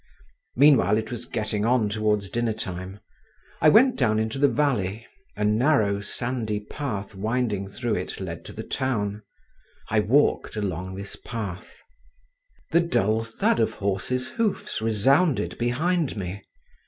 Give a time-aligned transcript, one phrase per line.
[0.55, 3.01] Meanwhile it was getting on towards dinner time.
[3.61, 8.51] I went down into the valley; a narrow sandy path winding through it led to
[8.51, 9.21] the town.
[9.91, 11.77] I walked along this path….
[12.71, 16.41] The dull thud of horses' hoofs resounded behind me.